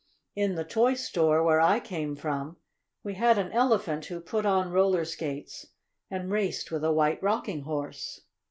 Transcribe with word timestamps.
"In 0.35 0.55
the 0.55 0.63
toy 0.63 0.95
store, 0.95 1.43
where 1.43 1.61
I 1.61 1.79
came 1.79 2.15
from, 2.15 2.57
we 3.03 3.13
had 3.13 3.37
an 3.37 3.51
Elephant 3.51 4.05
who 4.05 4.19
put 4.19 4.47
on 4.47 4.71
roller 4.71 5.05
skates 5.05 5.67
and 6.09 6.31
raced 6.31 6.71
with 6.71 6.83
a 6.83 6.91
White 6.91 7.21
Rocking 7.21 7.61
Horse." 7.65 8.21